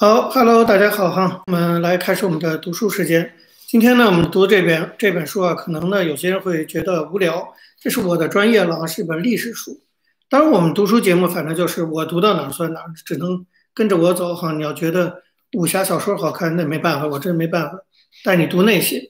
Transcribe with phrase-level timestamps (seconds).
[0.00, 3.32] 好，Hello，大家好哈，我们来开始我们的读书时间。
[3.66, 9.80] 今天呢，我们读这边这本书啊，可能呢有些人会觉得无聊，这是我的专业了啊，是一本历史书。
[10.28, 14.52] 当然，我们读书节目反正就是我读到哪儿算哪儿，只能跟着我走哈。
[14.52, 15.20] 你要觉得
[15.54, 17.72] 武侠小说好看，那没办法，我真没办法
[18.22, 19.02] 带你读那些。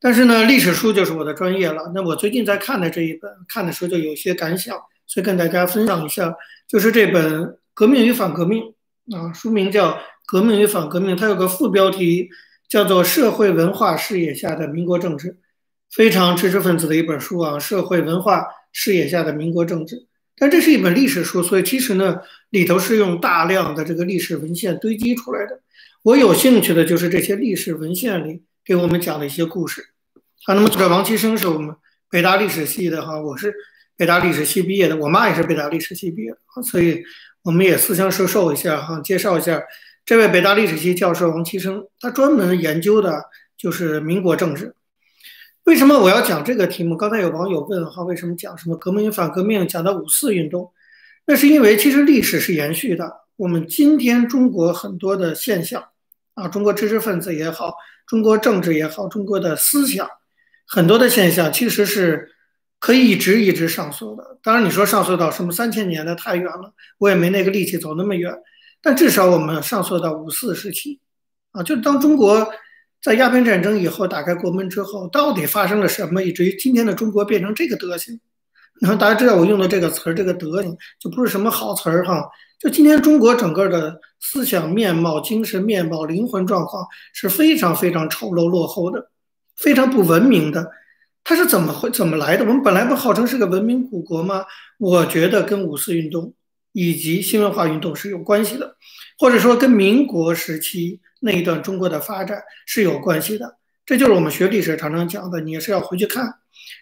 [0.00, 1.92] 但是呢，历史书就是我的专业了。
[1.94, 4.76] 那我最近在看的这一本，看的时候就有些感想，
[5.06, 6.34] 所以跟大家分享一下，
[6.66, 8.64] 就是这本《革命与反革命》
[9.16, 9.96] 啊，书名叫。
[10.34, 12.28] 革命与反革命，它有个副标题
[12.68, 15.28] 叫做《社会文化视野下的民国政治》，
[15.92, 17.56] 非常知识分子的一本书啊。
[17.56, 22.20] 社会文化视野下的民国政治，但这是一本历史书，所以其实呢，
[22.50, 25.60] 里头是用大量的这个历史文献堆积出来的。
[26.02, 29.82] 我有兴趣的就是这些历史文献里给我们讲的一些故事。
[30.46, 31.76] 啊，那么作者王岐生是我们
[32.10, 33.54] 北大历史系的哈，我是
[33.96, 37.04] 北大历史系毕业的，我妈也是北大历史系毕业的，所以
[37.44, 39.62] 我们也私相授受一下哈，介绍一下。
[40.06, 43.24] 这位北大历史系教授王岐生，他专门研究的
[43.56, 44.74] 就是民国政治。
[45.64, 46.94] 为什么我要讲这个题目？
[46.94, 50.70] 刚才有网友问哈，为什么讲什么革命反革命，讲到五四运动？
[51.24, 53.10] 那是因为其实历史是延续的。
[53.36, 55.82] 我们今天中国很多的现象
[56.34, 57.72] 啊，中国知识分子也好，
[58.06, 60.06] 中国政治也好，中国的思想
[60.66, 62.30] 很多的现象，其实是
[62.78, 64.38] 可以一直一直上溯的。
[64.42, 68.30] 当然，你说上溯到什么三千年的太远了，我也没那个力气走那么远。
[68.84, 71.00] 但至少我们上溯到五四时期，
[71.52, 72.46] 啊，就是当中国
[73.02, 78.20] 在鸦片战争以后打开国门之后，到底发生了什么，以至于今天的中国变成这个德行？
[78.82, 82.28] 然后大家知道我用的这个词儿，这个德行就不是什么好词儿哈。
[82.58, 89.10] 就今天中国整个的思想面貌、精神面貌、灵魂状况是非常非常丑陋落后的，
[89.56, 90.70] 非常不文明的。
[91.22, 92.44] 它是怎么会怎么来的？
[92.44, 94.44] 我们本来不号称是个文明古国吗？
[94.78, 96.34] 我觉得跟五四运动。
[96.74, 98.76] 以及新文化运动是有关系的，
[99.16, 103.56] 或者说跟民国时期那一段中国的发展是有关系的。
[103.86, 106.34] 这就是我们学历史常常讲的，你也是要回去看。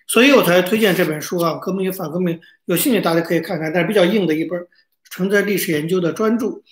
[0.06, 4.59] 所以我才推荐这本书啊，《革命与反革命》，有兴趣大家可以看看，但是比较硬的一本，
[5.11, 6.62] 存在历史研究的专著。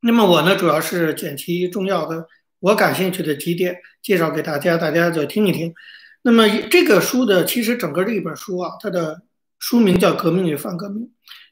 [0.00, 2.28] 那么我呢，主要是捡其重要的、
[2.60, 5.74] 我感兴趣的几点介绍给大家，大家就听一听。
[6.22, 9.22] 那么这个书的其实整个这一本书啊，它的
[9.58, 11.02] 书名叫《革命与反革命》。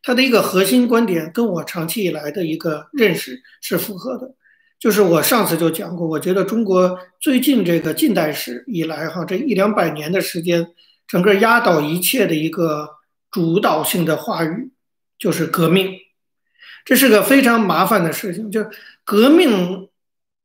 [0.03, 4.35] 它的一个核心观点跟我长期以来的一个认识是符合的，
[4.79, 10.69] 就是我上次就讲过，我觉得中国最近这个近代史以来哈，这一两百年的时间，
[11.07, 12.89] 整个压倒一切的一个
[13.31, 14.71] 主导性的话语
[15.19, 15.93] 就是革命，
[16.85, 18.51] 这是个非常麻烦的事情。
[18.51, 18.65] 就
[19.05, 19.89] 革命，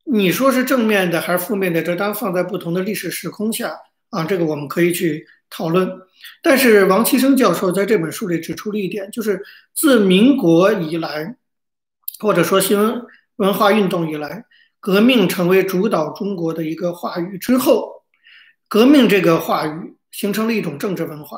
[0.05, 3.77] 你说是正面的还是负面的，这当放在不同的历史时空下
[4.09, 5.89] 啊，这个我们可以去讨论。
[6.41, 9.41] 但是王其生教授在这本书里指出了一点，就是
[9.73, 11.35] 自民国以来，
[12.19, 12.77] 或者说新
[13.37, 14.43] 文化运动以来，
[14.79, 18.03] 革命成为主导中国的一个话语之后，
[18.67, 21.37] 革命这个话语形成了一种政治文化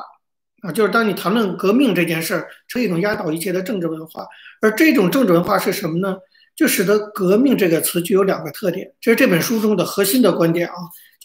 [0.62, 4.26] 啊，就是当你谈论革命这件事儿，是一种压倒一切的政治文化。
[4.60, 6.16] 而这种政治文化是什么呢？
[6.56, 10.74] 就使得革命这个词具有两个特点，这是这本书中的核心的观点啊，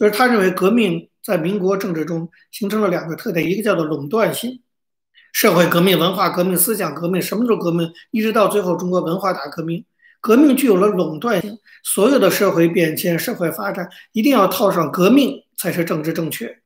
[0.01, 1.07] 就是他认为革命。
[1.23, 4.59] 在民国政治中形成了两个特点，一个叫做垄断性，
[5.31, 7.93] 社会革命、文化革命、思想革命，什么时候革命？
[8.09, 9.85] 一直到最后中国文化大革命，
[10.19, 16.57] 革命具有了垄断性，所有的社会变迁、社会发展一定要套上革命才是政治正确，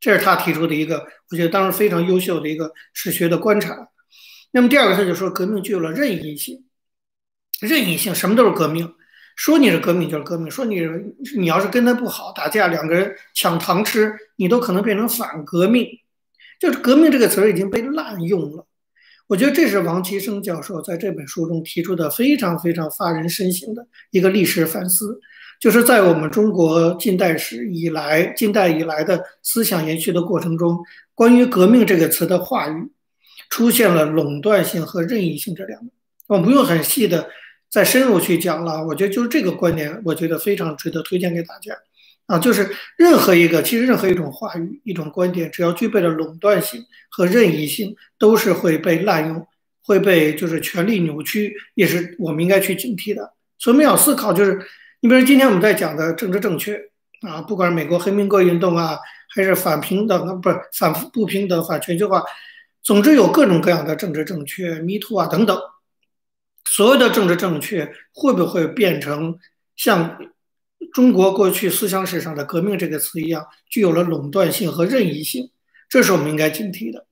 [0.00, 3.90] 这是他提出的一个，我觉得当时非常优秀的一个史学的观察。
[4.50, 6.64] 那么第二个，他就说革命具有了任意性，
[7.60, 8.92] 任意性什么都是革命。
[9.40, 10.86] 说你是革命就是革命，说你
[11.34, 15.88] 你要是跟他不好打架，两个人抢糖吃，你都可能变成反革命。
[16.60, 18.66] 就是革命这个词儿已经被滥用了。
[19.28, 25.18] 我觉得这是王岐生教授在这本书中提出的非常非常发人深省的一个历史反思，
[25.58, 30.78] 就是在我们中国近代史以来、近代以来的思想延续的过程中，
[31.14, 32.92] 关于革命这个词的话语
[33.48, 35.86] 出现了垄断性和任意性这两个。
[36.26, 37.30] 我不用很细的。
[37.70, 41.72] 再深入去讲了，我觉得就是这个观点，我觉得非常值得推荐给大家
[42.26, 42.36] 啊！
[42.38, 49.46] 就是任何一个，其实任何一种话语、一种观点，只要具备了垄断性和任意性，都是会被滥用，
[49.84, 53.32] 会被就是权力扭曲，也是我们应该去警惕的。
[53.58, 54.60] 所以我们要思考，就是
[55.00, 56.76] 你比如今天我们在讲的政治正确
[57.22, 58.98] 啊，不管是美国黑民国运动啊，
[59.34, 62.20] 还是反平等，不是反不平等、反全球化，
[62.82, 65.56] 总之有各种各样的政治正确、迷途啊等等。
[66.70, 69.36] 所有的政治正确会不会变成
[69.74, 70.18] 像
[70.92, 75.50] 中国过去思想史上的“革命”这个词一样，具有了垄断性和任意性？
[75.88, 77.06] 这是我们应该警惕的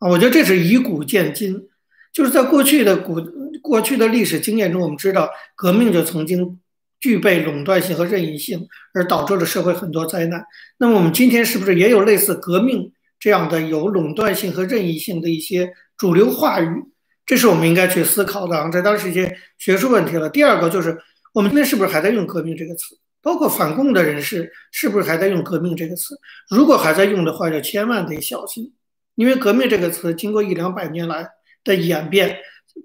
[0.00, 0.10] 啊！
[0.10, 1.66] 我觉得这是以古见今，
[2.12, 3.22] 就是在过去的古
[3.62, 6.60] 过去的历史经验中，我们知道革命就曾经
[7.00, 10.44] 具备垄断性和任意性，而导致了社会很多灾难。
[10.76, 16.84] 那么我们今天是不是也有类似革命这样的有垄断性和任意性的一些主流话语？
[17.30, 20.28] 这是我们应该去思考的啊，这当然是一些学术问题了。
[20.28, 20.98] 第二个就是
[21.32, 22.98] 我们今天是不是还在用“革命”这个词？
[23.22, 26.18] 包括反共的人士是不是还在用“革命”这个词？
[26.50, 28.72] 如果还在用的话，就千万得小心，
[29.14, 31.24] 因为“革命”这个词经过一两百年来。
[31.62, 32.36] 的演变，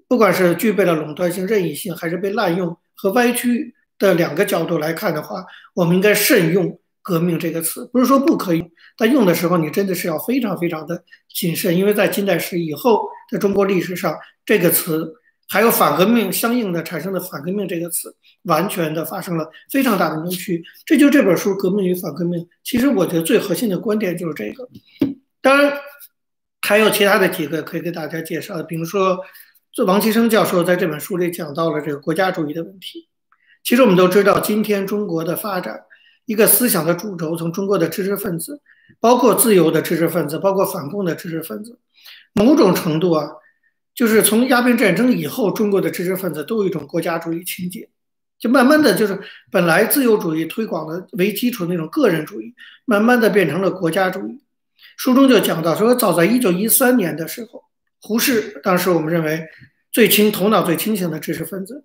[0.06, 5.44] 不管是具备了垄断性、任意性，还是被滥用和歪曲的两个角度来看的话，
[5.74, 7.88] 我们应该慎用“革命”这个词。
[7.90, 8.62] 不是说不可以，
[8.98, 11.02] 但用的时候你真的是要非常非常的
[11.34, 14.14] 谨慎，因为在近代史以后，在中国历史上，
[14.46, 15.12] 这个词
[15.48, 20.64] 还有反革命相应的产生的反革命这个词，完全的发生了非常大的扭曲。
[20.86, 24.66] 这就这本书《革命与反革命》，其实我觉得最核心的观点就是这个。
[25.42, 25.78] 当然。
[26.62, 29.20] 还有其他的几个可以给大家介绍，比如说，
[29.72, 33.08] 这王其生教授在这本书里讲到了这个国家主义的问题。
[33.62, 35.82] 其实我们都知道，今天中国的发展，
[36.24, 38.60] 一个思想的主轴，从中国的知识分子，
[38.98, 41.78] 包括自由的知识分子，包括反共的知识分子，
[42.32, 43.30] 某种程度啊，
[43.96, 47.88] 就是从鸦片战争以后，中国的知识分子都有一种国家主义情节，
[48.38, 49.18] 就慢慢的就是
[49.50, 52.54] 本来自由主义推广的为基础的那种个人主义，
[52.84, 54.38] 慢慢的变成了国家主义。
[54.98, 57.64] 书中就讲到说，早在一九一三年的时候，
[58.02, 59.42] 胡适当时我们认为
[59.90, 61.82] 最清、头脑最清醒的知识分子，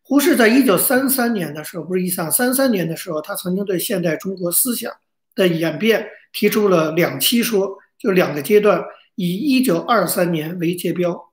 [0.00, 4.90] 胡适在一九三三年的时候，不是一三三三年的时候，他曾经对现代中国思想
[5.34, 8.82] 的演变提出了两期说，就两个阶段，
[9.14, 11.29] 以一九二三年为界标。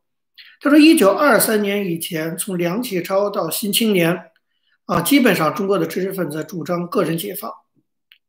[0.59, 4.19] 他说，一九二三年以前，从梁启超到新青年，
[4.85, 7.51] 啊，基本上中国的知识分子主张个人解放。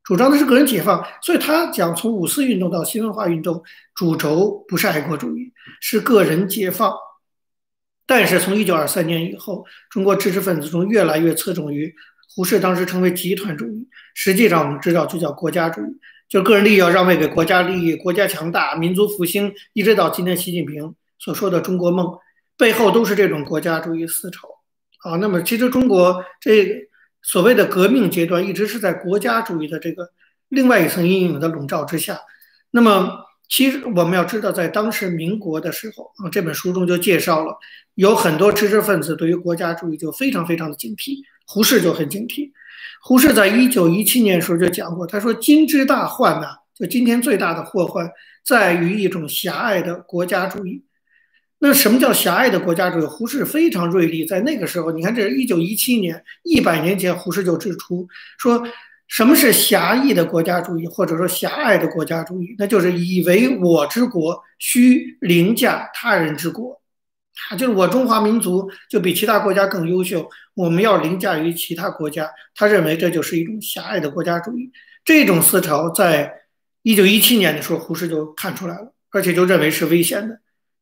[0.05, 3.63] 主张的是个人解放，所以他讲从五四运动到新文化运动，
[3.95, 6.95] 主轴不是爱国主义，是个人解放。
[8.07, 11.95] 但是从一九二三年以后，中国知识分子中越来越侧重于
[12.35, 22.19] 胡适当时称为集团主义，实际上我们知道就叫国家主义，就个人利益要让位给国家利益，国家强大，民族复兴，一直到今天习近平所说的中国梦，
[22.57, 24.49] 背后都是这种国家主义思潮。
[25.03, 26.89] 啊，那么其实中国这。
[27.21, 30.09] 所谓的革命阶段一直是在国家主义的这个
[30.49, 32.19] 另外一层阴影的笼罩之下。
[32.71, 33.11] 那么，
[33.49, 37.59] 其实我们要知道，在当时民国的时候啊，这本书中就介绍了，
[37.97, 41.17] 有很多知识分子对于国家主义就非常非常的警惕。
[41.45, 42.53] 胡适就很警惕。
[43.03, 48.09] 胡适在一九一七年时候就讲过，他说：“今之大患呐，就今天最大的祸患，
[48.47, 50.85] 在于一种狭隘的国家主义。”
[51.61, 53.05] 那什么叫狭隘的国家主义？
[53.05, 58.07] 胡适非常锐利，在那个时候，你看，这是一九一七年，一百年前，胡适就指出
[58.39, 58.65] 说，
[59.09, 62.55] 什么是狭义的国家主义，或者说狭隘的国家主义？
[62.59, 66.81] 那就是以为我之国需凌驾他人之国，
[67.51, 72.31] 啊，就是我中华民族就比其他国家更优秀，我们要凌驾于其他国家。
[72.55, 74.71] 他认为这就是一种狭隘的国家主义。
[75.05, 76.33] 这种思潮在
[76.83, 80.39] 一九一七年的时候，胡适就看出来了，而且就认为是危险的。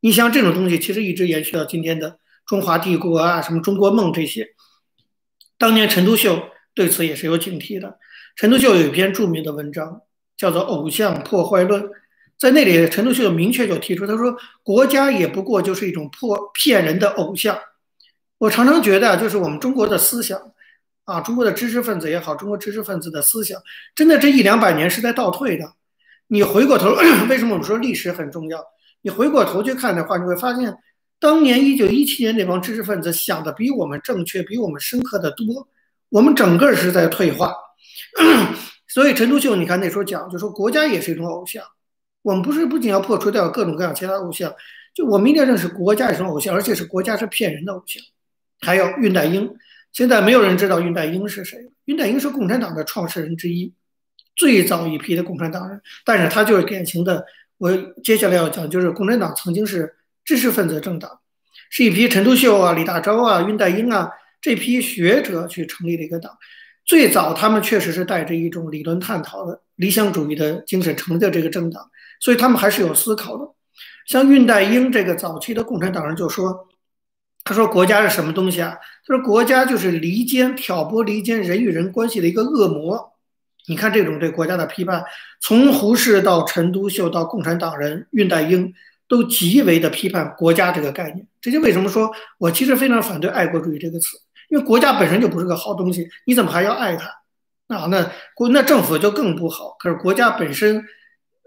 [0.07, 4.51] 你像这种东西，其实一直延续到今天的中华帝国啊，什么中国梦这些。
[5.59, 6.41] 当年陈独秀
[6.77, 7.99] 对此也是有警惕的。
[8.37, 10.03] 陈独秀有一篇著名的文章，
[10.37, 11.83] 叫做《偶像破坏论》。
[12.39, 17.59] 在那里，陈独秀明确就提出，他说：“国家也不过就是一种破骗人的偶像。”
[18.39, 20.41] 我常常觉得，就是我们中国的思想
[21.03, 23.61] 啊，中国的知识分子也好，中国知识分子的思想，
[23.97, 25.73] 真的这一两百年是在倒退的。
[26.29, 26.95] 你回过头，
[27.29, 28.65] 为什么我们说历史很重要？
[29.07, 30.77] 你回过头去看的话，你会发现，
[31.21, 35.69] 当年一九一七年那帮知识分子想的比我们正确，比我们深刻的多。
[36.09, 37.55] 我们整个是在退化。
[38.89, 41.63] 所以陈独秀，你看那时候讲，就说国家也是一种偶像。
[42.23, 44.53] 我们不是不仅要破除掉各种各样其他偶像，
[44.93, 48.03] 就我们一定要认识国家是偶像，而且是国家是骗人的偶像。
[48.61, 49.49] 还有恽代英，
[49.93, 51.61] 现在没有人知道恽代英是谁。
[51.87, 53.73] 恽代英是共产党的创始人之一，
[54.35, 57.25] 最早一批的共产党人，但是他就是典型的。
[57.59, 57.73] 我
[58.05, 59.95] 接下来要讲，就是共产党曾经是
[60.25, 61.21] 知识分子政党，
[61.71, 64.11] 是一批陈独秀啊、李大钊啊、恽代英啊
[64.41, 66.37] 这批学者去成立的一个党。
[66.85, 73.45] 最早他们确实是带着一种理论探讨的理想主义的精神成立这个政党，所以他们还是有思考的。
[74.07, 76.69] 像恽代英这个早期的共产党人就说
[77.43, 78.77] ：“他说国家是什么东西啊？
[79.05, 83.15] 他说国家就是离间、挑拨离间人与人关系的一个恶魔。”
[83.69, 85.05] 你看这种对国家的批判，
[85.41, 88.73] 从胡适到陈独秀到共产党人恽代英，
[89.09, 91.27] 都极为的批判国家这个概念。
[91.41, 94.17] 这就为什么说我其实非常反对爱国主义这个词，
[94.49, 97.07] 因为国家本身就不是个好东西，你怎么还要爱它？
[97.75, 99.77] 啊，那国那政府就更不好。
[99.79, 100.85] 可是国家本身，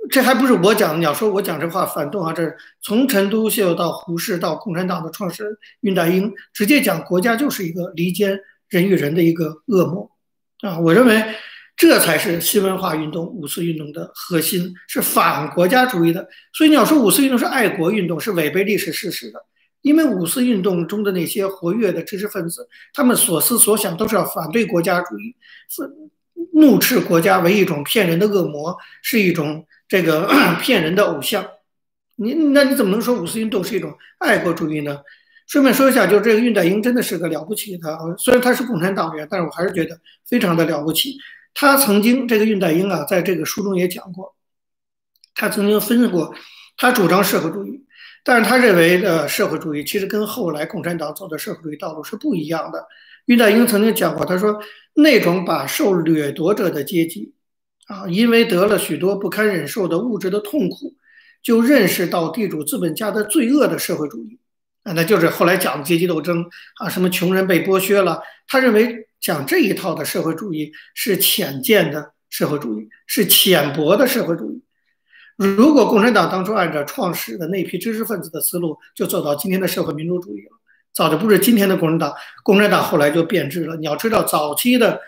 [0.10, 10.12] 这还不是我讲的，你要说我讲这话反动啊，这从陈独秀到胡适到共产党的创始人恽代英，直接讲国家就是一个离间人与人的一个恶魔
[10.62, 10.78] 啊！
[10.80, 11.24] 我认为
[11.80, 16.28] 这才是新文化运动、五四运动的核心，是反国家主义的。
[16.54, 19.40] 所以你要说五四运动是爱国运动，是违背历史事实的。
[19.82, 25.34] 因为五四运动中的那些活跃的知识分子，他们所思所想都是要反对国家主义，
[26.52, 30.28] 怒斥国家为一种骗人的恶魔，是一种这个
[30.62, 31.48] 骗人的偶像。
[32.18, 35.00] 你那你怎么能说五四运动是一种爱国主义呢？
[35.48, 41.16] 顺便说一下，就这个恽代英真的是个了不起的，虽然他是共产党员，但是我还是觉得非常的了不起。
[41.54, 44.36] 他曾经这个恽代英啊，在这个书中也讲过，
[45.36, 46.34] 他曾经分析过，
[46.78, 47.86] 他主张社会主义。
[48.22, 52.86] 但是他认为的社会主义其实跟后来共产党走的社会主义道路是不一样的。
[53.26, 54.60] 恽代英曾经讲过，他说
[54.94, 57.34] 那种把受掠夺者的阶级，
[57.88, 60.96] 啊，因为得了许多不堪忍受的物质的痛苦，
[61.42, 64.38] 就认识到地主资本家的罪恶的社会主义，
[64.84, 66.46] 啊，那就是后来讲的阶级斗争
[66.80, 68.22] 啊，什么穷人被剥削了。
[68.48, 74.62] 他认为讲这一套的社会主义是浅见的社会主义，是浅薄的社会主义。
[75.38, 80.52] 如果共产党当初按照创始的那批知识分子的思路，就走到今天的社会民主主义了，
[80.94, 82.14] 早就不是今天的共产党。
[82.44, 83.78] 共产党后来就变质了。
[83.78, 85.00] 你要知道，早期的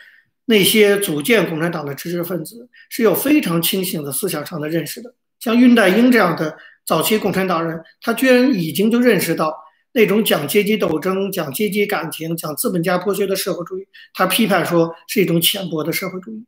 [0.46, 5.14] 那些组建共产党的知识分子是有非常清醒的思想上的认识的。
[5.40, 9.54] 像恽代英这样的早期共产党人，他居然已经就认识到
[9.94, 16.46] 那种讲阶级斗争、讲阶级感情、讲资本家剥削的社会主义，他批判说是一种浅薄的社会主义。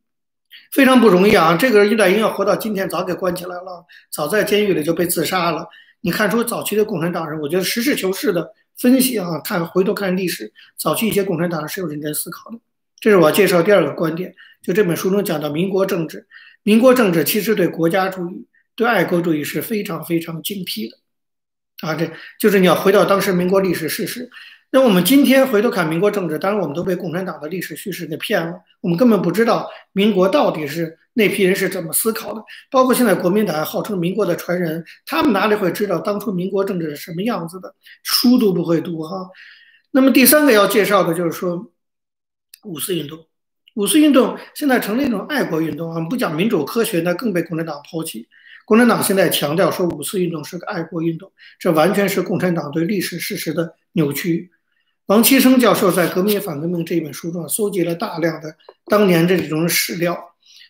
[0.71, 1.55] 非常不容易啊！
[1.55, 5.67] 这个恽代英要活到今天，早给关起来了，早在监狱里就被自杀了。
[6.01, 12.57] 你看出早期的共产党人，我觉得实事求是的分析啊，看回头看历史，早期一些共产党人是有认真思考的。
[12.99, 14.33] 这是我介绍第二个观点，
[14.63, 16.25] 就这本书中讲到民国政治，
[16.63, 20.97] 民国政治其实对国家主义、对爱国主义是非常非常警惕的
[21.83, 21.93] 啊！
[21.93, 22.09] 这
[22.39, 24.29] 就是你要回到当时民国历史事实。
[24.71, 32.43] 那我们今天回头看民国政治，当然我们都被共产党的历史叙事给骗了，我们根本不知道民国到底是那批人是怎么思考的。
[32.71, 37.75] 包括现在国民党号称民国的传人，他们哪里会知道当初民国政治是什么样子的？
[38.01, 39.29] 书都不会读哈。
[39.91, 41.71] 那么第三个要介绍的就是说
[42.63, 43.19] 五四运动，
[43.75, 48.27] 五四运动现在成了一种爱国运动啊，不讲民主科学，那更被共产党抛弃。
[48.65, 54.51] 共产党现在强调说五四运动是个爱国运动，这完全是共产党对历史事实的扭曲。
[55.07, 58.55] 王岐生教授在《革命反革命》这一本书中搜集了大量的
[58.85, 60.17] 当年这种史料。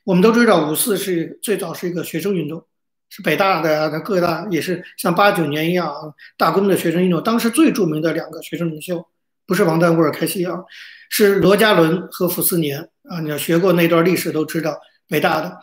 [0.04, 2.66] 我们都知道，五四是最早是一个学生运动，
[3.10, 7.22] 是北大的、各大也是像八九年一样啊大规模的学生运动。
[7.24, 9.06] 当时最著名的两个学生领袖，
[9.46, 10.60] 不是王丹、沃尔开西啊，
[11.10, 13.22] 是罗家伦和傅斯年啊。
[13.22, 15.60] 你要学过那段历史，都知道北大的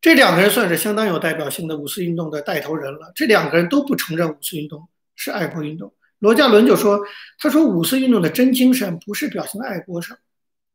[0.00, 3.12] 这两个人算是相当有代表性的五四运动的带头人了。
[3.14, 5.92] 这两个人都不承认五四运动是爱国运动。
[6.20, 7.00] 罗家伦就说
[7.38, 10.16] ：“他说五四运动的真精神不是表现在爱国上，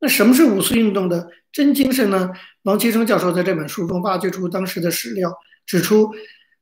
[0.00, 2.30] 那什么是五四运动的真精神呢？”
[2.62, 5.32] 王岐生教授在这本书中挖掘出当时的史料，
[5.64, 6.12] 指出，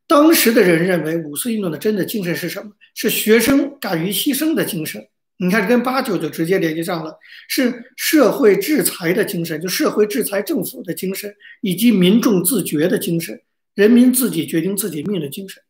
[0.07, 2.73] 当时的人认为五四运动的真的精神是什么？
[2.95, 5.09] 是学生敢于牺牲的精神。
[5.39, 13.41] 你看，跟八九就直接联系上了，是社会制裁的精神，就社会制裁政府的精神，以及民众自觉的精神，
[13.75, 15.63] 人民自己决定自己命的精神。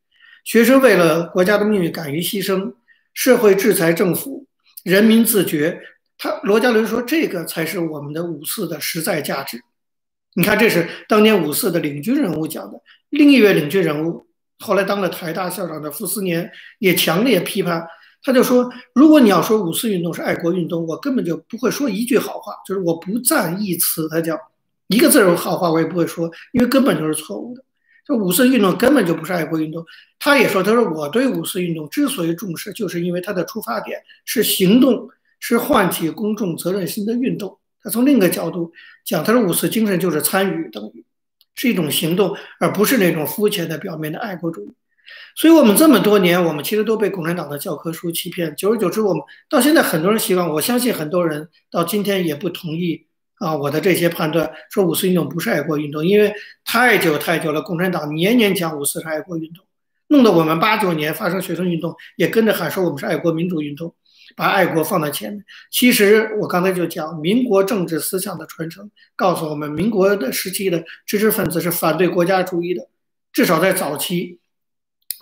[0.45, 2.75] 学生为了国家的命运敢于牺牲。
[3.17, 4.45] 社会制裁政府，
[4.83, 5.81] 人民自觉。
[6.19, 9.61] 他罗家伦说，这个才是我们的五四的实在价值。
[10.35, 12.81] 你看，这是当年五四的领军人物讲的。
[13.11, 14.27] 另一位领军人物，
[14.59, 17.87] 后来当了台大校长的傅斯年也强烈批判。
[18.25, 24.09] 他就说，如果你要说五四运动是爱国运动，我根本就不会说一句好话，就是我不赞一词。
[24.09, 24.37] 他讲
[24.89, 27.63] 一个字儿好话，我也不会说，因为根本就是错误的。
[28.07, 29.85] 这五四运动根本就不是爱国运动。
[30.19, 37.59] 他也说：“他说我对五四运动之所以重视，就是因为它的出发点是行动，是唤起公众责任心的运动。
[37.83, 38.73] 他从另一个角度
[39.05, 41.05] 讲，他说五四精神就是参与，等于
[41.57, 44.73] 是一种行动，而不是那种肤浅的表面的爱国主义。
[45.37, 48.55] 所以，我们这么多年，我们其实都被共产党的教科书欺骗。
[48.57, 53.07] 久而久之，我们到现在很多人希望，我相信很多人到今天也不同意。”
[53.41, 56.33] 啊，我的这些判断说五四运动不是爱国运动，因为
[56.65, 59.67] 太久太久了，共产党年年讲五四是爱国运动，
[60.07, 63.93] 弄得我们八九年发生学生运动也跟着喊说我们是爱国民主运动，
[64.37, 65.45] 把爱国放在前面。
[65.71, 72.89] 其实我刚才就讲，民国政治思想的传承告诉我们，民国的时期的知识分子是反对国家主义的，
[73.33, 74.39] 至少在早期，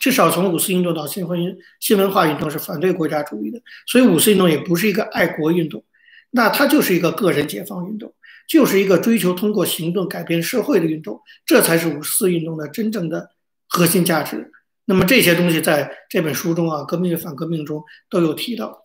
[0.03, 1.39] 至少从五四运动到新婚
[1.79, 5.85] 新文化运动是反对国家主义的，所以五四运动也不是一个爱国运动。
[6.33, 8.13] 那它就是一个个人解放运动，
[8.49, 13.31] 就是一个追求通过行动改变社会的运动，这才是五四运动的真正的
[13.69, 14.51] 核心价值。
[14.87, 17.81] 那么这些东西在这本书中啊，《革命与反革命》中
[18.11, 18.83] 都有提到。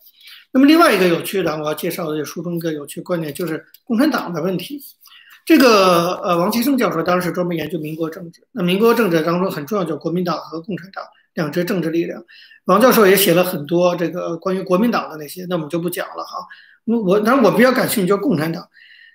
[0.53, 4.79] 那么另外一个有趣的，我要介绍的书中一个有趣观点，就是共产党的问题。
[5.47, 11.01] 这个呃，王其生教授当时专门研究民国政治，那民国政治当中很重要就国民党和共产党
[11.35, 12.21] 两支政治力量。
[12.65, 16.45] 王教授也写了很多这个关于国民党的那些，那我们就不讲了哈。
[16.83, 18.67] 我我当然我比较感兴趣，就共产党，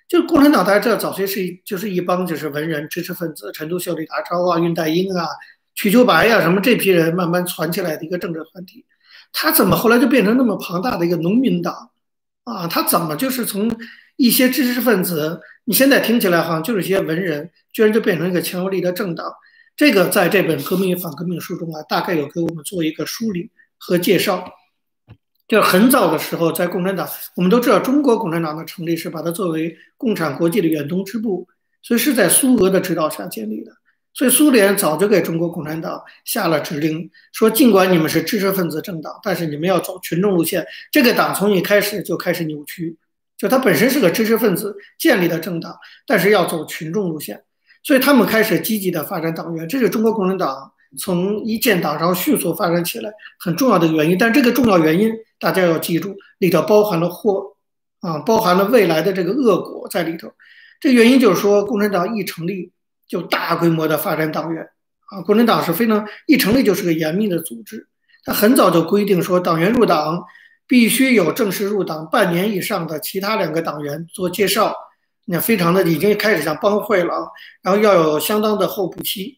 [0.07, 5.27] 就共产党大家知道，早期是一就是一帮就是文人知识分子，陈独秀、李大钊啊、恽代英啊、
[5.75, 8.83] 瞿秋白呀什么这批人慢慢传起来的一个政治团体。
[9.31, 11.91] 他怎么后来就变成那么庞大的一个农民党
[12.45, 12.65] 啊？
[12.67, 13.69] 他怎么就是从
[14.15, 19.33] 一些知识分子，你现在听起来好像就是一些文人，居然就变成一个强有力的政党？
[19.75, 24.45] 这个在这本《革命与反革命》书中啊，大概有给我们做一个梳理和介绍。
[25.45, 31.47] 就是很早的时候，在共产党，我们都知道，中国共产党的成立是把它作为共产国际的远东支部，
[31.81, 33.71] 所以是在苏俄的指导下建立的。
[34.13, 40.65] 所以苏联早就给中国共产党下了指令，说尽管你们是知识分子政党，但是你们要走群众路线。
[40.91, 42.95] 这个党从一开始就开始扭曲，
[43.43, 45.75] 就他本身是个知识分子建立的政党，
[46.07, 47.43] 但是要走群众路线。
[47.83, 54.17] 所以他们开始积极的发展党员，这是中国共产党从一建党然后迅速发展起来很重要的原因。
[54.17, 57.57] 但这个重要原因大家要记住，里头包含了祸
[57.99, 60.31] 啊，包含了未来的这个恶果在里头。
[60.79, 62.71] 这原因就是说，共产党一成立
[63.09, 64.63] 就大规模的发展党员
[65.11, 67.89] 啊，共产党是非常一成立就是个严密的组织，
[68.23, 70.23] 他很早就规定说，党员入党
[70.73, 74.75] 必须有正式入党半年以上的其他两个党员做介绍。
[75.25, 79.37] 那非常的已经开始像帮会了，然后要有相当的候补期。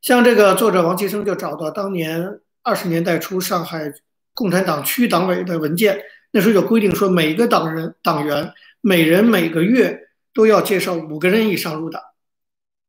[0.00, 3.92] 像这个作者王其生就找到当年二十年代初上海
[4.34, 12.02] 共产党区党委的文件，那时候有规定说，每个党人党员每人每个月都要介绍五个人以上入党。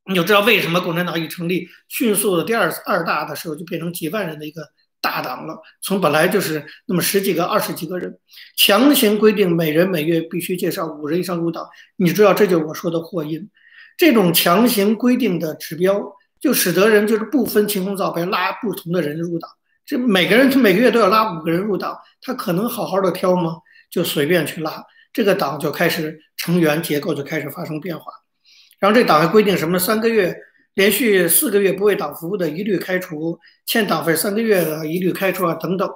[0.06, 4.60] 你就知道为什么共产党一成立，迅速的第二二大的时候就变成几万人的一个。
[5.00, 8.18] 大党了，从本来就是那么十几个、二十几个人，
[8.56, 11.66] 强行规定每人每月必须介绍五人以上入党，
[11.96, 13.50] 你知道这就是我说的祸因。
[13.96, 16.02] 这种强行规定的指标，
[16.38, 19.50] 就使得人就是不分青红皂白拉不同的人入党。
[19.86, 23.56] 这每个人他每个月都要拉五个人入党，他可能好好的挑吗？
[23.90, 28.04] 就随便去拉，这个党就开始成员结构就开始发生变化。
[28.78, 30.36] 然后这党还规定什么三个月。
[30.74, 35.90] 连续四个月不为党服务的，一律开除；欠党费三个月的，一律开除啊，等等。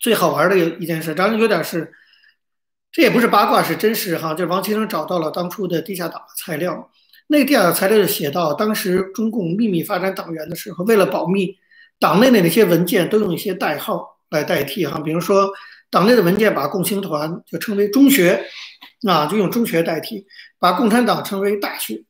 [0.00, 1.92] 最好玩的有一件事，当然有点是，
[2.90, 4.34] 这也不是八卦，是真实哈。
[4.34, 6.90] 就是王岐生找到了当初的地下党的材料，
[7.28, 11.56] 那个地下材料就写到，当时中共秘密发展党员的时候，为了保密，
[11.98, 15.00] 党内的那些文件都用一些代号来代替哈。
[15.00, 15.50] 比如说，
[15.88, 18.44] 党内的文件把共青团就称为中学，
[19.08, 20.26] 啊，就用中学代替；
[20.58, 22.02] 把共产党称为大学。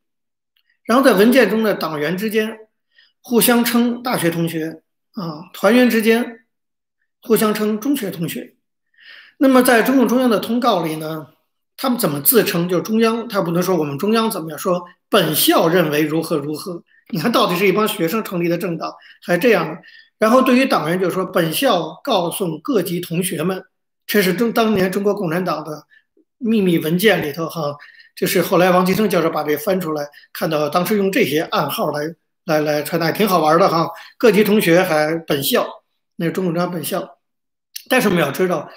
[0.84, 2.58] 然后在文件中的党员之间
[3.20, 6.40] 互相称大学同学啊，团员之间
[7.20, 8.56] 互相称中学同学。
[9.38, 11.28] 那么在中共中央的通告里呢，
[11.76, 12.68] 他们怎么自称？
[12.68, 16.82] 就是中央，他不能说我们中央怎么样，说本校认为如何如何。
[17.10, 18.92] 你看到底是一帮学生成立的政党，
[19.24, 19.78] 还这样。
[20.18, 23.64] 然后对于党员就是说，本校告诉各级同学们，
[24.06, 25.86] 这是中当年中国共产党的
[26.38, 27.76] 秘密文件里头哈。
[28.14, 33.88] 就是后来王岐生教授把这翻出来，看到当时用这些暗号来来来传达，挺好玩的哈。
[34.18, 35.66] 各级同学还本校，
[36.16, 37.18] 那是中共中央本校。
[37.88, 38.68] 但是我们要知道，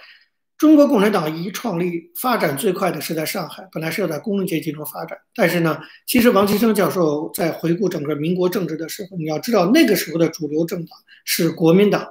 [0.58, 5.17] 中国共产党一创立发展最快的是在上海，本来是要在工人阶级中发展。
[5.36, 12.08] 但是呢，其实王岐生教授在回顾整个民国政治的时候，你要知道那个时候的主流政党是国民党，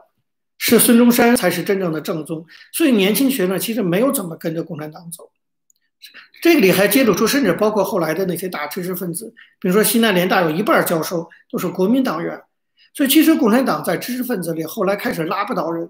[0.59, 2.45] 是孙中山才是真正的正宗。
[2.73, 5.31] 所以年轻学生其实没有怎么跟着共产党走。
[6.43, 12.39] 这个里还揭露出，甚至包括后来的那些大知识分子，比如说西南联大有一半教授都是国民党员，
[12.93, 15.89] 所以其实共产党在知识分子里后来开始拉不倒人，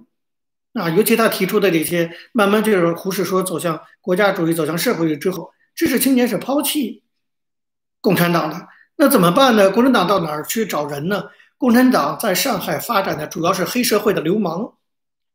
[0.74, 7.02] 啊，尤其他提出的这些，慢慢就是胡适说走向国家主义、走向社会主义之后，知识青年是抛弃
[8.00, 9.72] 共产党的，那怎么办呢？
[9.72, 11.24] 共产党到哪儿去找人呢？
[11.58, 14.74] 共产党在上海发展的主要是黑社会的流氓，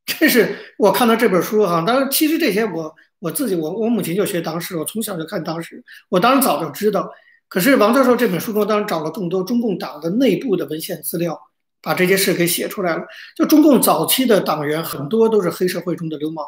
[0.05, 2.95] 这是我看到这本书哈，当然其实这些我。
[3.19, 7.09] 我自己，我我母亲就学党史，我从小就看党史，我当然早就知道。
[7.47, 11.39] 可是王教授这本书中，当然找了更多中共党的内部的文献资料，
[11.81, 13.03] 把这些事给写出来了。
[13.35, 16.45] 就中共早期的党员很多都是黑社会中的流氓，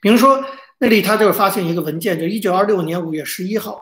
[0.00, 0.44] 比如说
[0.78, 3.80] 那里他就发现一个文件，就一九二六年五月十一号，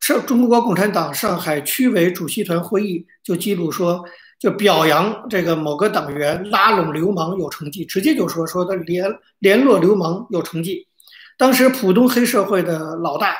[0.00, 4.04] 上中国共产党上海区委主席团会议就记录说，
[4.38, 10.87] 就表扬这个某个党员拉拢流氓有成绩，直接就说说他联联络流氓有成绩。
[11.38, 13.34] 当时浦东黑社会的老大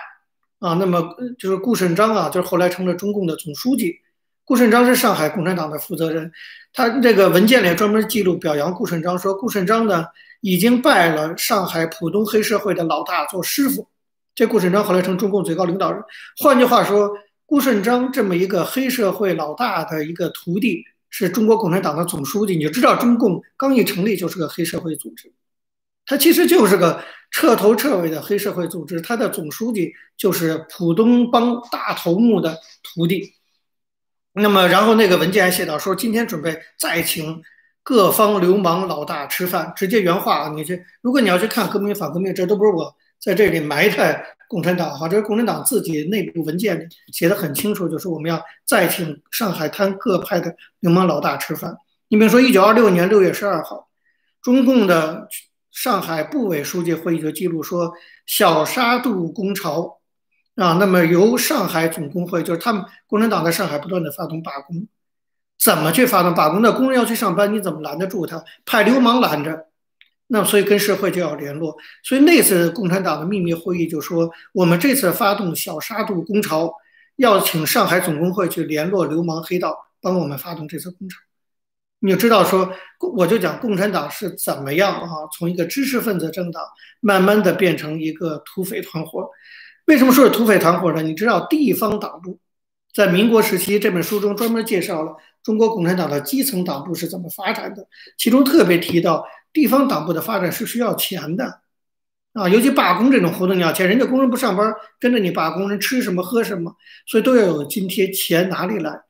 [0.61, 3.97] 啊，那么就是顾顺章啊，就是后来成了中共的总书记。
[4.45, 6.33] 顾顺章是上海共产党的负责人，
[6.73, 10.07] 他这个文件里专门记录表扬顾顺章，说顾顺章呢
[10.41, 13.87] 已经拜了上海浦东黑社会的老大做师傅。
[14.35, 16.01] 这顾顺章后来成中共最高领导人。
[16.39, 17.11] 换句话说，
[17.45, 22.57] 顾顺章这么一个黑社会老大的一个徒弟，是中国共产党的总书记。
[22.57, 25.31] 你就知道，中共刚一成立就是个黑社会组织，
[26.07, 29.01] 它其实就是个彻头彻尾的黑社会组织。
[29.01, 33.35] 它的总书记就是浦东帮大头目的徒弟。
[34.33, 37.43] 那么，然后那个文件还写到说，今天准备再请
[37.83, 51.77] 各方流氓老大吃饭，直接原话啊，你去，如果你要去看革命反革命，这都不是我在这里埋汰共产党哈，这是共产党自己内部文件里写的很清楚，就是我们要再请上海滩各派的流氓老大吃饭。
[52.09, 53.89] 你比如说，一九二六年六月十二号，
[54.41, 55.27] 中共的
[55.81, 57.93] 上海部委书记会议就记录说，
[58.27, 60.01] 小沙渡工潮。
[60.57, 64.89] 啊，那么由上海总工会，就是他们共产党在上海不断的发动罢工，
[65.57, 66.61] 怎么去发动罢工？
[66.61, 68.43] 那工人要去上班，你怎么拦得住他？
[68.67, 69.67] 派流氓拦着，
[70.27, 71.77] 那所以跟社会就要联络。
[72.03, 76.75] 所以那次共产党的秘密会议就说，我们这次发动小沙渡工潮，
[77.15, 81.21] 要请上海总工会去联络流氓黑道，帮我们发动这次工潮。
[82.01, 82.73] 你就知道说，
[83.17, 86.63] 我就讲共产党是怎么样啊，从一个知识分子政党，
[87.01, 89.29] 慢慢的变成一个土匪团伙。
[89.87, 91.03] 为什么说是土匪团伙呢？
[91.03, 92.39] 你知道地方党部
[92.95, 101.61] 在民国时期这本书中专门介绍了中国共产党的基层党部是怎么发展的，其中特别提到地方党部的发展是需要钱的
[102.35, 109.01] 啊，尤其罢工这种活动你要钱，人家工人不上班跟着你罢工，人吃什么喝什么，所以都要有津贴，钱哪里来？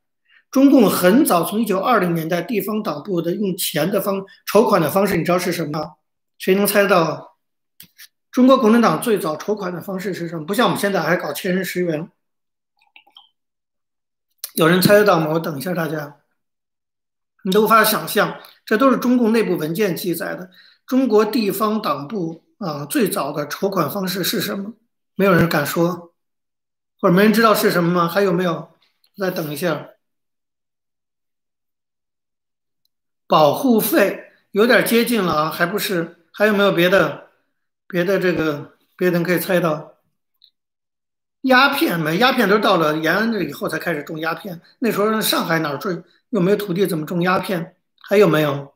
[0.51, 5.99] 中共很早从一九二零年代地方党部的用钱的方筹款的方式，你知道是什么？
[6.39, 7.37] 谁能猜得到？
[8.31, 10.47] 中国共产党最早筹款的方式是什么？
[10.47, 12.11] 不像我们现在还搞千人十元。
[14.55, 15.29] 有人猜得到吗？
[15.33, 16.17] 我等一下大家，
[17.45, 20.51] 你都无法想象，这都是中共内部文件记载的。
[20.87, 24.73] 中国地方党部啊，最早的筹款方式是什么？
[25.15, 26.15] 没有人敢说，
[27.01, 28.09] 或者没人知道是什么吗？
[28.09, 28.71] 还有没有？
[29.17, 29.89] 再等一下，
[33.29, 36.17] 保护费有点接近了啊，还不是？
[36.33, 37.29] 还有没有别的？
[37.87, 39.95] 别的这个，别的人可以猜到，
[41.43, 44.61] 鸦片没，鸦片都到了延安这以后才开始种鸦片。
[44.81, 47.77] 那时候上海哪种又没有土地，怎么种鸦片？
[48.01, 48.75] 还有没有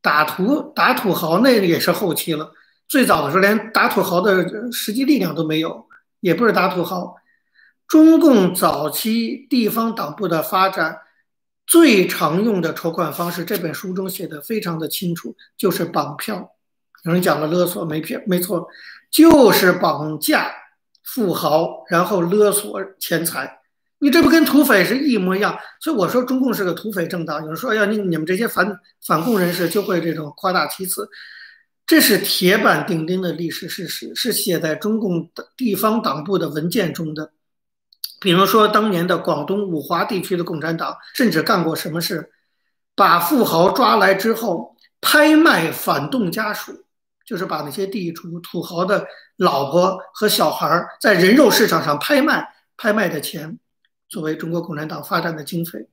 [0.00, 1.40] 打土打土豪？
[1.40, 2.52] 那也是后期了。
[2.88, 5.86] 最早的时候连打土豪的实际力量都没有，
[6.20, 7.16] 也不是打土豪。
[7.86, 10.98] 中共早期地方党部的发展
[11.68, 16.50] 最常用的筹款方式，这本书中写的非常的清楚，就是绑票。
[17.04, 18.66] 有人讲了勒索没骗，没错，
[19.10, 20.50] 就是绑架
[21.04, 23.60] 富豪，然后勒索钱财。
[23.98, 25.58] 你这不跟土匪是一模一样？
[25.80, 27.42] 所以我说中共是个土匪政党。
[27.42, 31.06] 有人说呀，你你们这些反反共人士就会这种夸大其词，
[31.86, 37.32] 这是铁板钉钉的历史事实，是写在中共的地方党部的文件中的。
[38.20, 42.30] 比如说当年的广东五华地区的共产党，甚至干过什么事？
[42.94, 46.84] 把富豪抓来之后，拍卖反动家属。
[47.28, 53.58] 就是把那些地主、土豪的老婆和小孩在人肉市场上拍卖，拍卖的钱
[54.08, 55.90] 作为中国共产党发展的经费。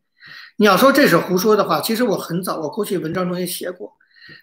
[0.55, 3.91] 你要说这是胡说的话，其实我很早，我过去文章中也写过，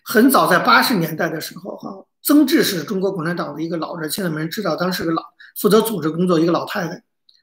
[0.04, 5.22] 很早在八十年代的时候，哈，曾志是中国共产党的一个老人，现在没人知道，当时个老
[5.56, 7.02] 负责组织工作一个老太太。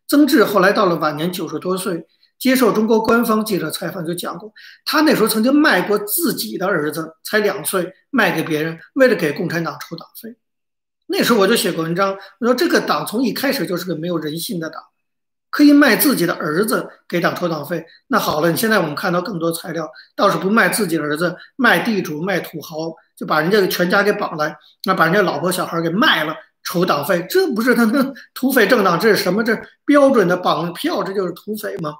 [0.09, 2.05] 曾志后来到了晚年九十多岁。
[2.39, 4.49] 接受中国官方记者采访就讲过，
[4.85, 10.33] 他那时候曾经卖过自己的儿子，才两岁，卖给别人，为了给共产党筹党费。
[11.07, 14.81] 那时候我就写过文章，我说这个党从一开始就是个没有人性的党，
[15.49, 17.85] 可以卖自己的儿子给党筹党费。
[18.07, 29.43] 那好了，你现在我们看到更多材料，倒是不卖自己的儿子，卖地主、卖土豪，就把人家全家给绑来，那把人家老婆小孩给卖了筹党费，这不是他们 土匪政党，这是什么？
[29.43, 31.95] 这标准的绑票，这就是土匪吗？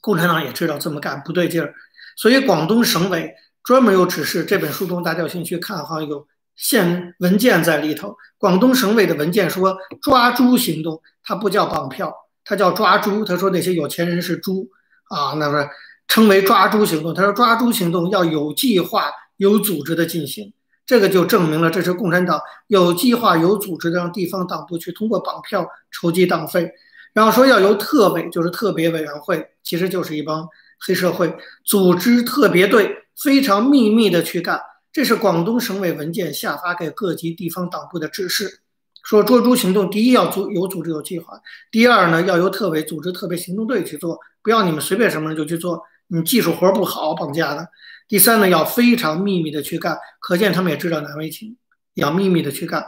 [0.00, 1.72] 共产党也知道这么干不对劲儿，
[2.16, 3.32] 所以广东省委
[3.62, 4.44] 专门有指示。
[4.44, 8.16] 这本书中大家有兴趣看哈，有现文件在里头。
[8.38, 12.12] 广东省委的文件说，抓猪行动，它不叫绑票，
[12.44, 13.24] 它叫抓猪。
[13.24, 14.68] 他说那些有钱人是猪
[15.08, 15.68] 啊，那么
[16.08, 17.14] 称为抓猪行动。
[17.14, 20.52] 他说抓猪行动要有计划、有组织的进行，
[20.84, 26.72] 这个就证明了这是共产党有计划、有组织的让地方党部去通过绑票筹集党费。
[27.12, 30.48] 然后说要由特委，就是特别委员会，其实就是一帮
[30.80, 34.60] 黑社会组织特别队，非常秘密的去干。
[34.92, 38.60] 这是广东省委文件下发给各级地方党部的指示。
[39.04, 41.40] 说捉猪行动，第一要组有组织有计划，
[41.70, 47.68] 第二呢要由特委组织特别行动队去做，不要你们随便什么人就去做，你技术活不好绑架的。
[48.12, 51.56] 第三呢要非常秘密的去干，可见他们也知道难为情，
[51.94, 52.84] 要秘密的去干。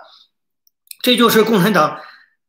[1.01, 1.99] 这就是共产党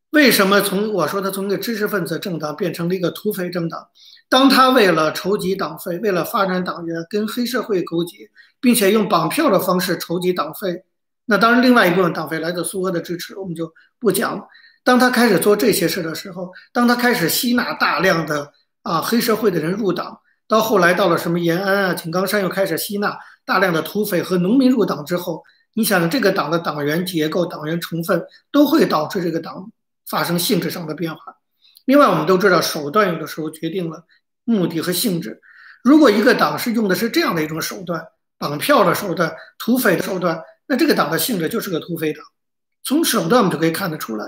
[0.10, 3.88] 为什么从我说他从一个知识分子政党变成了一个土匪政党。
[4.28, 10.84] 当他为了筹集党费，为了发展党员，跟黑社会勾结，并且用绑票的方式筹集党费，
[11.28, 14.46] 那当然另外一部分党费来自苏俄的支持，我们就不讲。
[14.84, 29.72] 当他开始做这些事的时候，当他开始吸纳大量的啊黑社会的人入党，到后来到了什么延安啊、井冈山又开始吸纳大量的土匪和农民入党之后，你想这个党的党员结构、党员成分都会导致这个党
[30.08, 31.38] 发生性质上的变化。
[31.86, 34.06] 另外，我们都知道手段有的时候决定了
[34.44, 35.42] 目的和性质。
[35.84, 42.24] 如果一个党是用的是这样的一种手段，绑票的手段、土匪的手段，那这个党的性质就是个土匪党。
[42.84, 44.26] 从手段我们就可以看得出来。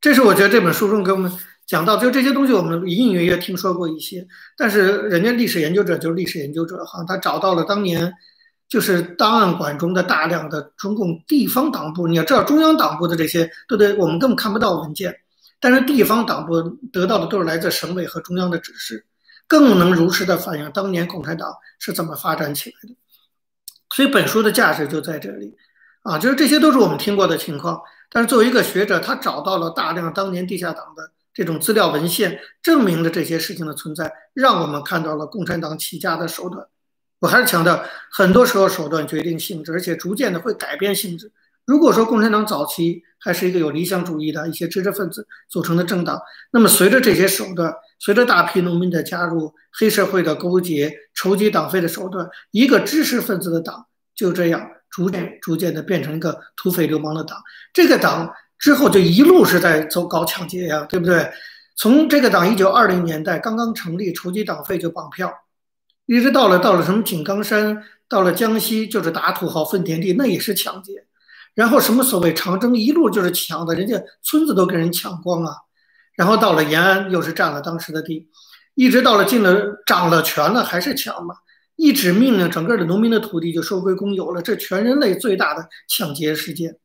[0.00, 1.32] 这是我觉得这本书中给我们
[1.72, 8.12] 讲到，就这些东西我们隐隐约约听说过一些，但是人家历史研究者就是历史研究者哈，他找到了当年
[8.68, 12.06] 就是档案馆中的大量的中共地方党部。
[12.06, 13.96] 你要知道，中央党部的这些，对不对？
[13.96, 15.16] 我们根本看不到文件。
[15.58, 16.60] 但是地方党部
[16.92, 19.02] 得到的都是来自省委和中央的指示，
[19.46, 22.94] 更能如实的反映当年共产党是怎么发展起来的。
[23.94, 25.56] 所以本书的价值就在这里，
[26.02, 27.80] 啊，就是这些都是我们听过的情况。
[28.10, 36.66] 但是作为一个学者，他找到了大量当年地下党的这种资料文献，证明了这些事情的存在，让我们看到了共产党起家的手段。
[37.20, 41.30] 我还是强调，很多时候手段决定性质，而且逐渐的会改变性质。
[41.64, 57.38] 如果说共产党早期还是一个有理想主义的一些知识分子组成的政党，那么随着这些手段，随着大批农民的加入，黑社会的勾结、筹集党费的手段，一个知识分子的党就这样逐渐、逐渐的变成一个土匪流氓的党。
[57.72, 61.28] 这个党之后就一路是在走搞抢劫呀，对不对？
[61.74, 65.32] 从这个党一九二零年代刚刚成立，筹集党费就绑票，
[66.06, 70.92] 一直到了到了什么井冈山，到了江西就是打土豪分田地，那也是抢劫。
[71.56, 75.56] 然后什么所谓长征一路就是抢的，人家村子都跟人抢光了，
[76.14, 78.28] 然后到了延安又是占了当时的地，
[78.76, 81.34] 一直到了进了掌了权了还是抢嘛，
[81.74, 86.76] 一纸命令整个的农民的土地就收归公有了，这全人类最大的抢劫事件，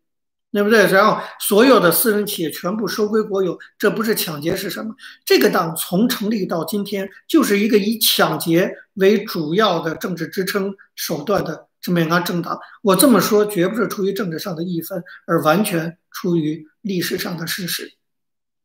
[0.57, 0.87] 对不对？
[0.87, 4.95] 然后所有的私人企业全部收归国有，这不是抢劫是什么？
[5.23, 11.67] 这个党从成立到今天就是一个以抢劫为主要的政治支撑手段的。
[11.79, 17.93] 这么一个政党，我这么说绝不是出于政治上的义愤，而完全出于历史上的事实。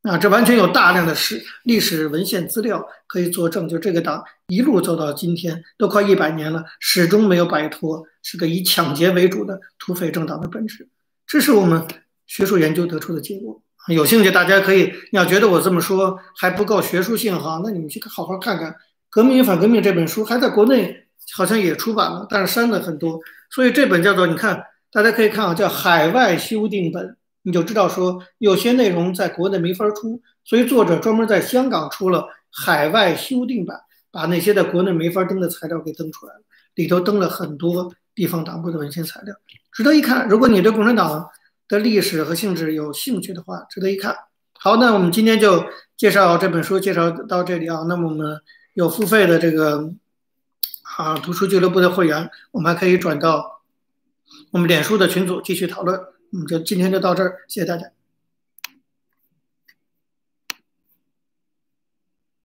[0.02, 10.88] 啊，这完全有大量的史历史文献资料可以作证，就这个党一路走到今天，都快一百年了，始终没有摆脱是个以抢劫为主的土匪政党的本质。
[11.32, 11.82] 这是我们
[12.26, 13.62] 学术研究得出的结果。
[13.88, 18.70] 有兴趣大家可以，你要觉得我这么说还不够学术性哈，那你们去好好看看
[19.08, 20.98] 《革命与反革命》这本书，还在国内。
[21.34, 23.18] 好像也出版了，但是删了很多，
[23.48, 36.42] 所以这本叫做你看，大家可以看啊，叫海外修订本，你就知道说有些内容在国内没法出，所以作者专门在香港出了海外修订版，把那些在国内没法登的材料给登出来了，
[36.74, 39.34] 里头登了很多地方党部的文献材料，
[39.72, 40.28] 值得一看。
[40.28, 41.28] 如果你对共产党
[41.66, 44.14] 的历史和性质有兴趣的话，值得一看。
[44.58, 45.64] 好，那我们今天就
[45.96, 47.84] 介绍这本书，介绍到这里啊。
[47.88, 48.40] 那么我们
[48.74, 49.92] 有付费的这个。
[50.98, 53.62] 啊，读书俱乐部的会员，我们还可以转到
[54.50, 55.98] 我们脸书的群组继续讨论。
[56.32, 57.86] 我们就今天就到这儿，谢谢大家。